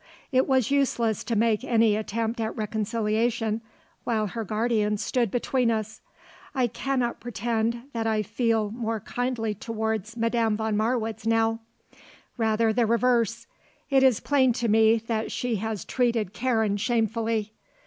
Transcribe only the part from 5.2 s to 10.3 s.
between us. I cannot pretend that I feel more kindly towards